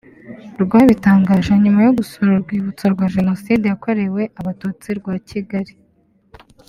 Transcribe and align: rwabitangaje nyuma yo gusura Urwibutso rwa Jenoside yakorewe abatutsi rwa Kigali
rwabitangaje 0.61 1.51
nyuma 1.63 1.79
yo 1.87 1.91
gusura 1.97 2.27
Urwibutso 2.31 2.83
rwa 2.93 3.05
Jenoside 3.15 3.63
yakorewe 3.67 4.21
abatutsi 4.39 4.87
rwa 4.99 5.13
Kigali 5.27 5.73